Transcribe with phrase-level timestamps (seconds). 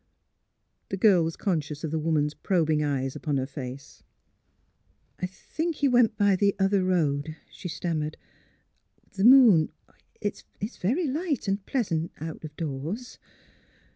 [0.89, 4.01] The girl was conscious of the woman's probing eyes upon her face."
[5.19, 8.17] I— I think he went by the other road," she stammered."
[9.15, 9.71] The— moon
[10.19, 13.19] It is very light and pleasant out of doors."